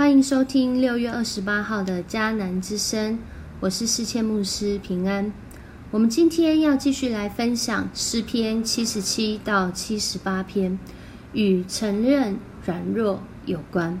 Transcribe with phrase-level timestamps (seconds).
[0.00, 3.18] 欢迎收听六月二十八号的迦南之声，
[3.60, 5.30] 我是世谦牧师平安。
[5.90, 10.78] 我们今天要继续来分享诗篇七十七到七十八篇，
[11.34, 14.00] 与承认软弱有关。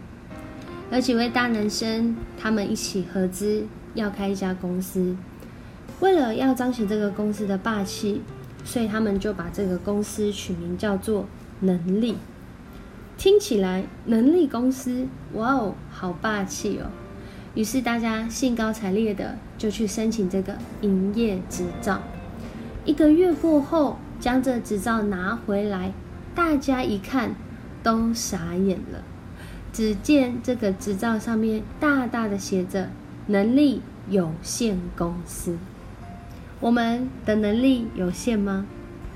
[0.90, 5.14] 有几位大男生，他们一起合资要开一家公司，
[6.00, 8.22] 为了要彰显这个公司的霸气，
[8.64, 11.26] 所以他们就把这个公司取名叫做
[11.60, 12.16] 能力。
[13.20, 16.86] 听起来能力公司，哇哦，好霸气哦！
[17.54, 22.00] 于是大家兴高采烈的就去申请这个营业执照。
[22.86, 25.92] 一个月过后，将这执照拿回来，
[26.34, 27.34] 大家一看
[27.82, 29.02] 都傻眼了。
[29.70, 32.88] 只见这个执照上面大大的写着
[33.28, 35.58] “能力有限公司”。
[36.58, 38.64] 我们的能力有限吗？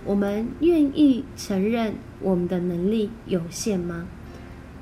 [0.05, 4.07] 我们愿意承认我们的能力有限吗？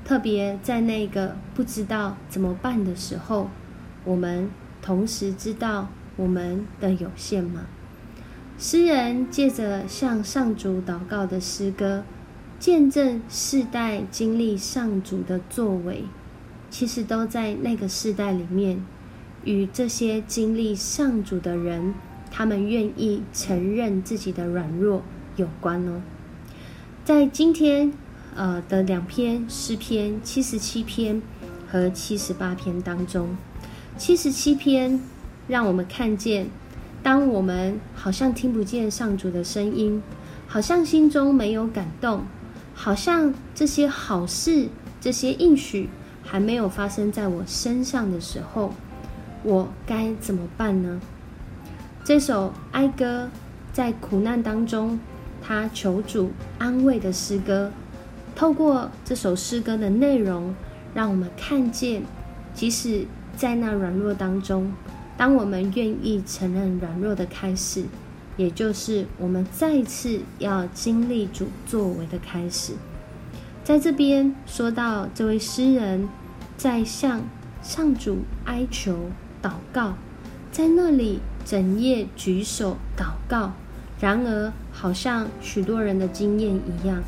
[0.03, 3.49] 特别在那个不知道怎么办的时候，
[4.03, 4.49] 我们
[4.81, 7.65] 同时知道我们的有限吗？
[8.57, 12.03] 诗人借着向上主祷告的诗歌，
[12.59, 16.05] 见证世代经历上主的作为，
[16.69, 18.83] 其实都在那个世代里面，
[19.43, 21.93] 与这些经历上主的人。
[22.35, 25.03] 他们愿意承认自己的软弱
[25.35, 26.01] 有关哦。
[27.05, 27.91] 在今天
[28.33, 31.21] 呃的两篇诗篇七十七篇
[31.69, 33.35] 和七十八篇当中，
[33.97, 35.01] 七十七篇
[35.49, 36.47] 让我们看见，
[37.03, 40.01] 当我们好像听不见上主的声音，
[40.47, 42.23] 好像心中没有感动，
[42.73, 44.69] 好像这些好事、
[45.01, 45.89] 这些应许
[46.23, 48.73] 还没有发生在我身上的时候，
[49.43, 51.01] 我该怎么办呢？
[52.05, 53.29] 这首哀歌
[53.73, 54.97] 在苦难当中，
[55.45, 57.69] 他求主安慰的诗歌，
[58.33, 60.55] 透过这首诗歌的内容，
[60.95, 62.03] 让我们看见，
[62.53, 63.05] 即使
[63.35, 64.71] 在那软弱当中，
[65.17, 67.83] 当我们愿意承认软弱的开始，
[68.37, 72.73] 也就是我们再次要经历主作为的开始。
[73.63, 76.07] 在这边说到这位诗人，
[76.55, 77.21] 在向
[77.61, 79.09] 上主哀求
[79.41, 79.95] 祷告，
[80.51, 81.19] 在那里。
[81.45, 83.51] 整夜举手祷告，
[83.99, 87.01] 然而好像许多人的经验一样，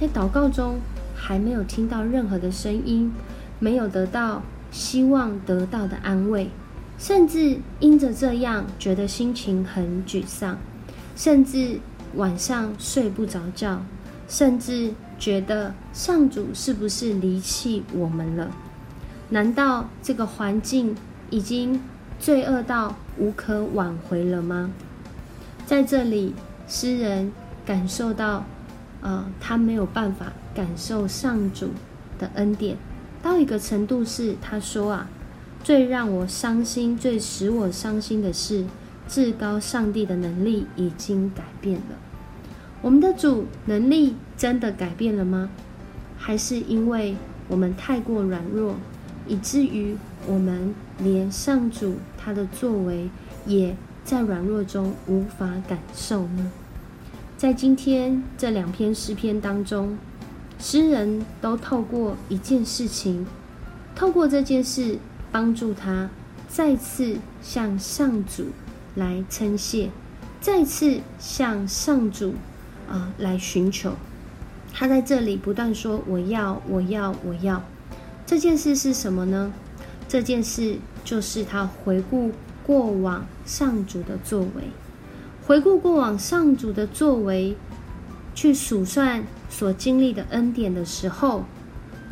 [0.00, 0.78] 在祷告中
[1.14, 3.12] 还没有听到任何的声音，
[3.58, 6.50] 没有得到希望得到的安慰，
[6.98, 10.58] 甚至因着这样觉得心情很沮丧，
[11.16, 11.80] 甚至
[12.14, 13.82] 晚上睡不着觉，
[14.28, 18.50] 甚至觉得上主是不是离弃我们了？
[19.30, 20.94] 难道这个环境
[21.30, 21.80] 已经？
[22.20, 24.70] 罪恶到无可挽回了吗？
[25.70, 26.34] 在这里，
[26.66, 27.30] 诗人
[27.64, 28.44] 感受到，
[29.02, 31.68] 呃，他没有办法感受上主
[32.18, 32.76] 的恩典，
[33.22, 35.08] 到一个程度是，他说啊，
[35.62, 38.64] 最让我伤心、最使我伤心的是，
[39.06, 41.94] 至高上帝的能力已经改变了。
[42.82, 45.50] 我们的主能力真的改变了吗？
[46.18, 47.14] 还是因为
[47.46, 48.74] 我们太过软弱，
[49.28, 49.96] 以至于？
[50.26, 53.08] 我们连上主他的作为，
[53.46, 56.50] 也在软弱中无法感受呢。
[57.36, 59.96] 在今天这两篇诗篇当中，
[60.58, 63.26] 诗人都透过一件事情，
[63.94, 64.98] 透过这件事
[65.32, 66.10] 帮助他
[66.48, 68.46] 再次向上主
[68.94, 69.90] 来称谢，
[70.40, 72.34] 再次向上主
[72.88, 73.94] 啊来寻求。
[74.72, 77.62] 他在这里不断说：“我要，我要，我要。”
[78.26, 79.52] 这件事是什么呢？
[80.06, 82.30] 这件事就是他回顾
[82.66, 84.70] 过往上主的作为，
[85.46, 87.56] 回顾过往上主的作为，
[88.34, 91.44] 去数算所经历的恩典的时候，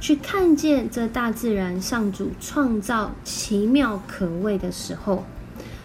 [0.01, 5.25] 去看见这大自然上主创造奇妙可畏的时候，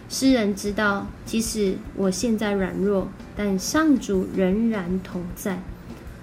[0.08, 5.62] 诗人知道，即使我现在软弱，但上主仍然同在。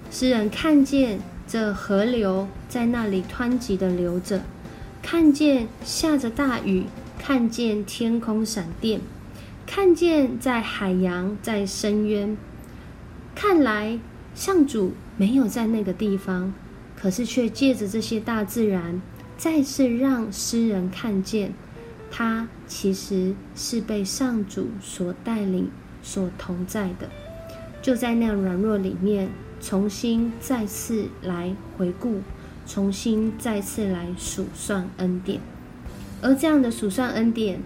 [0.10, 4.42] 诗人看见这河流在那里湍急的流着。
[5.04, 6.86] 看见下着大雨，
[7.24, 9.00] 看见天空闪电，
[9.68, 12.36] 看见在海洋在深渊。
[13.36, 14.00] 看来
[14.34, 16.52] 上主没有在那个地方，
[17.00, 19.00] 可是却借着这些大自然，
[19.38, 21.54] 再次让诗人看见，
[22.10, 25.70] 他其实是被上主所带领、
[26.02, 27.08] 所同在的。
[27.84, 29.30] 就在那样软弱里面，
[29.62, 32.22] 重新再次来回顾。
[32.66, 35.40] 重新再次来数算恩典，
[36.22, 37.62] 而这样的数算恩典，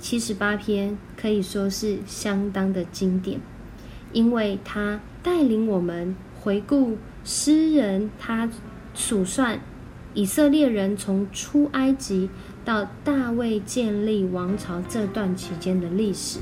[0.00, 3.40] 七十八篇可以说是相当的经典，
[4.12, 8.50] 因为它带领我们回顾诗人他
[8.94, 9.60] 数算
[10.14, 12.28] 以色列人从出埃及
[12.64, 16.40] 到大卫建立王朝这段期间的历史，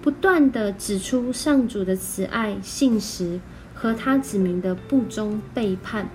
[0.00, 3.38] 不断的指出上主的慈爱、信实
[3.74, 6.08] 和他子民的不忠背叛。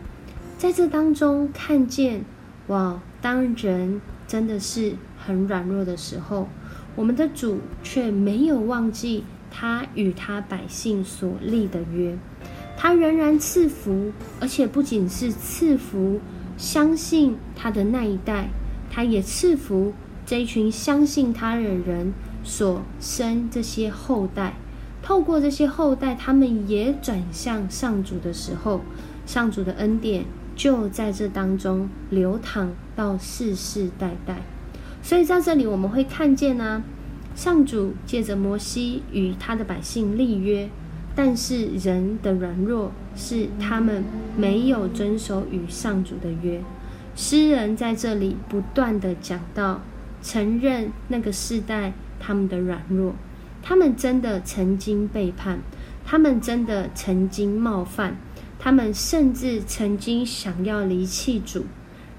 [0.58, 2.26] 在这当中看见，
[2.68, 6.48] 哇，当人真的是很软弱的时候，
[6.96, 12.18] 我们的主却没有忘记他与他百姓所立的约。
[12.76, 16.20] 他仍然赐福，而且不仅是赐福
[16.58, 18.50] 相信他的那一代，
[18.90, 19.94] 他也赐福
[20.26, 24.56] 这一群相信他的人所生这些后代。
[25.02, 28.82] 透过这些后代，他们也转向上主的时候，
[29.26, 30.26] 上主的恩典
[30.64, 34.38] 就在这当中流淌到世世代代。
[35.02, 36.82] 所以在这里我们会看见呢，
[37.36, 40.70] 上主借着摩西与他的百姓立约。
[41.14, 44.06] 但是人的软弱是他们
[44.38, 46.62] 没有遵守与上主的约。
[47.14, 49.82] 诗人在这里不断的讲到，
[50.22, 53.16] 承认那个世代他们的软弱，
[53.62, 55.60] 他们真的曾经背叛，
[56.06, 58.16] 他们真的曾经冒犯，
[58.64, 61.66] 他们甚至曾经想要离弃主。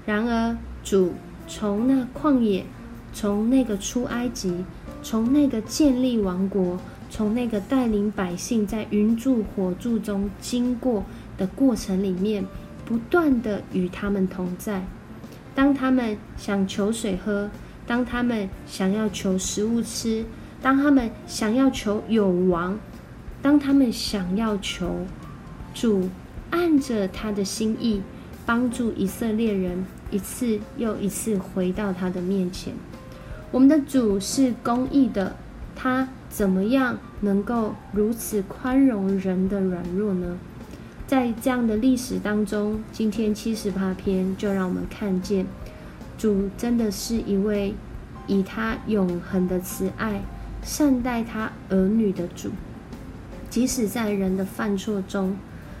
[0.05, 1.13] 然而主
[1.47, 2.63] 从那旷野，
[3.11, 4.63] 从那个出埃及，
[5.01, 6.79] 从那个建立王国。
[7.09, 11.05] 从那个带领百姓在云柱火柱中经过
[11.37, 12.45] 的过程里面，
[12.83, 14.85] 不断的与他们同在。
[15.53, 17.49] 当他们想求水喝，
[17.87, 20.25] 当他们想要求食物吃，
[20.61, 22.77] 当他们想要求有王，
[23.41, 25.05] 当他们想要求
[25.73, 26.09] 主
[26.55, 28.01] 按着他的心意
[28.45, 32.73] 帮助以色列人一次又一次回到他的面前。
[33.51, 35.35] 我们的主是公义的，
[35.75, 36.07] 他。
[36.27, 40.37] 怎么样能够如此宽容人的软弱呢？
[41.07, 45.45] 在这样的历史当中，今天七十八篇就让我们看见，
[46.17, 47.73] 主真的是一位
[48.27, 50.23] 以他永恒的慈爱
[50.61, 52.49] 善待他儿女的主。
[53.49, 55.37] 即使在人的犯错中，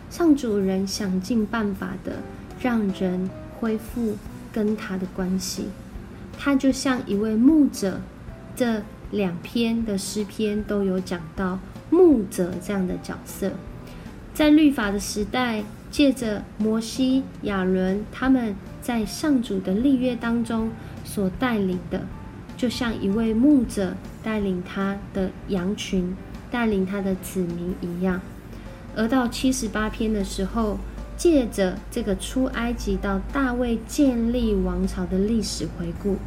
[0.09, 2.17] 上主人想尽办法的
[2.59, 3.29] 让人
[3.59, 4.17] 恢复
[4.51, 5.69] 跟他的关系。
[6.37, 8.01] 他就像一位牧者，
[8.55, 8.81] 这。
[9.11, 11.59] 两篇的诗篇都有讲到
[11.91, 13.51] 牧者这样的角色，
[14.33, 20.71] 在律法的时代，借着摩西、亚伦他们在上主的立约当中
[21.05, 22.01] 所带领的，
[22.57, 26.13] 就像一位牧者带领他的羊群、
[26.49, 28.19] 带领他的子民一样。
[28.95, 30.77] 而到七十八篇的时候，
[31.17, 36.17] 借着这个出埃及到大卫建立王朝的历史回顾，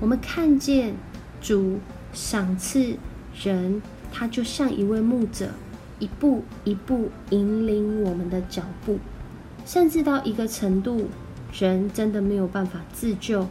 [0.00, 0.94] 我们看见
[1.40, 1.78] 主。
[2.10, 2.96] 赏赐
[3.44, 5.50] 人，他就像一位牧者，
[5.98, 8.98] 一步一步引领我们的脚步，
[9.66, 11.08] 甚至到一个程度，
[11.52, 13.46] 人真的没有办法自救，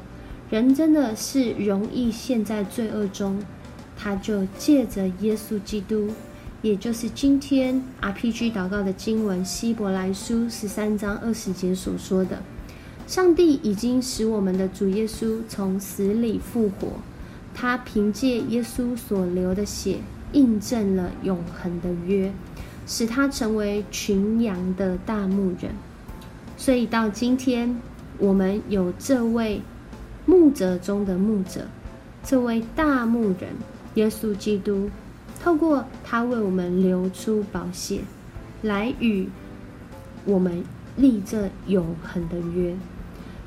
[0.50, 3.40] 人真的是容易陷在罪恶中，
[3.96, 6.10] 他就借着耶稣基督，
[6.64, 12.42] 也就是今天 RPG 祷告的经文希伯来书十三章二十节所说的，
[13.06, 16.94] 上帝已经使我们的主耶稣从死里复活。
[17.54, 19.98] 他凭借耶稣所流的血，
[20.34, 22.32] 印证了永恒的约，
[22.88, 25.72] 使他成为群羊的大牧人。
[26.58, 27.80] 所以到今天，
[28.18, 29.62] 我们有这位
[30.26, 31.68] 牧者中的牧者，
[32.24, 33.50] 这位大牧人
[33.94, 34.90] 耶稣基督，
[35.48, 38.02] 透过他为我们流出宝血，
[38.64, 39.30] 来与
[40.26, 40.62] 我们
[40.98, 42.76] 立这永恒的约。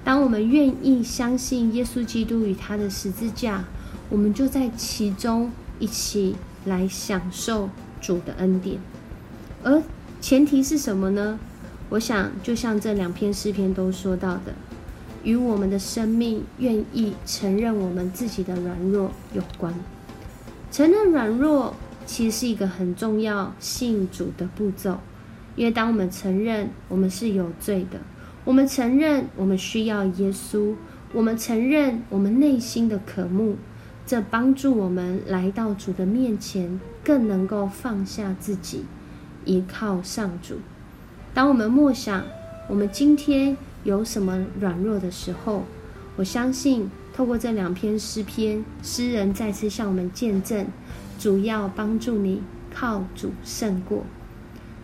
[0.03, 3.65] 当我们愿意相信耶稣基督与他的十字架。
[4.09, 7.69] 我们就在其中一起来享受
[8.01, 8.79] 主的恩典，
[9.63, 9.83] 而
[10.23, 11.39] 前提是什么呢？
[11.91, 14.55] 我想，就像这两篇诗篇都说到的，
[15.23, 19.75] 与我们的生命愿意承认我们自己的软弱有关。
[20.73, 21.77] 承认软弱
[22.07, 24.99] 其实是一个很重要信主的步骤，
[25.57, 28.01] 因为当我们承认我们是有罪的，
[28.45, 30.75] 我们承认我们需要耶稣，
[31.13, 33.57] 我们承认我们内心的渴慕。
[34.07, 38.85] 这帮助我们来到主的面前，更能够放下自己，
[39.45, 40.57] 依靠上主。
[41.33, 42.25] 当我们默想
[42.69, 45.63] 我们今天有什么软弱的时候，
[46.17, 50.67] 我相信透过这两篇诗篇，诗人再次向我们见证，
[51.21, 52.43] 主要帮助你
[52.75, 54.05] 靠主胜过。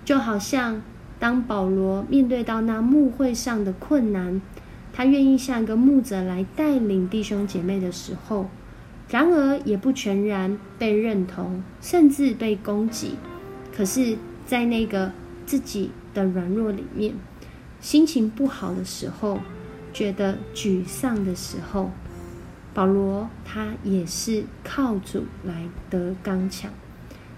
[0.05, 0.83] 就好像
[1.19, 4.43] 当保罗面对到那牧会上的困难，
[4.93, 8.49] 他愿意像一个牧者来带领弟兄姐妹的时候。
[9.09, 13.15] 然而也不全然被认同，甚至被攻击。
[13.75, 15.13] 可是，在那个
[15.47, 17.15] 自己的软弱里面，
[17.81, 19.39] 心情不好的时候，
[19.93, 21.93] 觉得沮丧的时候，
[22.77, 26.71] 保罗他也是靠主来得刚强。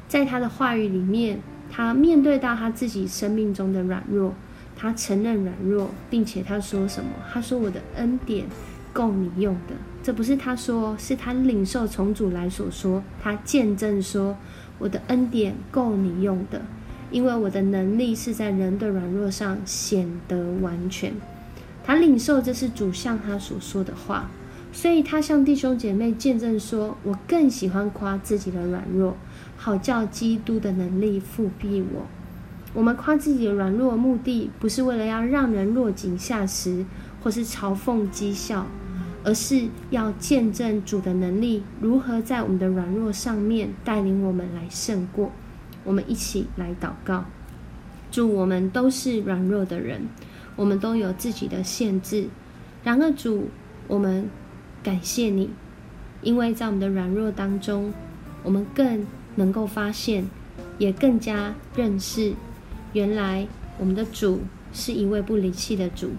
[0.08, 1.38] 在他的话语里面，
[1.70, 4.34] 他面对到他自己生命中的软弱，
[4.74, 7.10] 他承认软弱，并且他说什么？
[7.32, 8.46] 他说：“我的恩典
[8.92, 13.04] 够你用的。”这不是他说，是他领受从主来所说。
[13.22, 14.36] 他见证说
[14.80, 16.62] ：“我的恩典够你用的，
[17.12, 21.14] 因为我的能力是在人的软弱上显得完全。”
[21.86, 24.28] 他领受这是主向他所说的话，
[24.72, 29.16] 所以他向弟兄姐妹见证说：“我更喜欢夸自己的软弱。”
[29.60, 32.06] 好叫基督的能力复辟我。
[32.72, 36.84] 我们夸自己的软弱，目的不是为了要让人落井下石，
[37.20, 38.66] 或是嘲讽讥笑，
[39.24, 45.32] 而是要见证主的能力如何在我们的软弱上面带领我们来胜过。
[45.82, 47.24] 我们一起来祷告：
[48.12, 50.02] 祝，我们都是软弱的人，
[50.54, 52.28] 我们都有自己的限制。
[52.84, 53.48] 然而，主，
[53.88, 54.28] 我们
[54.82, 55.50] 感谢你，
[56.22, 57.92] 因为在我们的软弱当中，
[58.42, 59.06] 我们更。
[59.36, 60.28] 能够发现，
[60.78, 62.32] 也更加认识，
[62.92, 63.46] 原来
[63.78, 64.40] 我们的主
[64.72, 66.10] 是一位不离弃的主，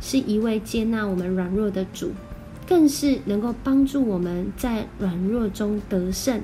[0.00, 2.10] 是一位接纳我们软弱的主，
[2.66, 6.40] 更是能够帮助我们在软弱中得胜，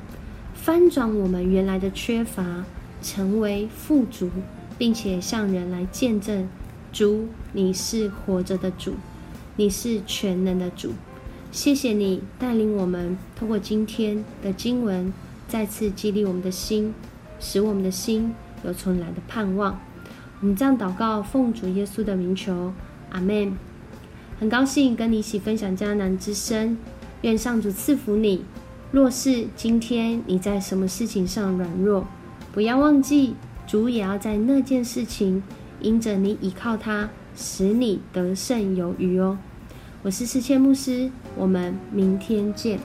[0.55, 2.65] 翻转我们原来的缺乏，
[3.03, 4.31] 成为富足，
[4.79, 6.49] 并且向人来见证
[6.93, 8.95] 主，你是活着的主，
[9.57, 10.93] 你是全能的主。
[11.53, 15.13] 谢谢你带领我们，通过今天的经文。
[15.47, 16.95] 再次激励我们的心，
[17.39, 18.33] 使我们的心
[18.65, 19.79] 有重来的盼望。
[20.41, 22.73] 我们这样祷告，奉主耶稣的名求，
[23.11, 23.53] 阿门。
[24.41, 26.79] 很高兴跟你一起分享迦南之声，
[27.21, 28.47] 愿上主赐福你。
[28.93, 32.07] 若是今天你在什么事情上软弱，
[32.51, 33.35] 不要忘记
[33.67, 35.43] 主也要在那件事情，
[35.83, 39.37] 因着你倚靠他，使你得胜有余哦。
[40.05, 42.77] 我是世谦牧师，我们明天见。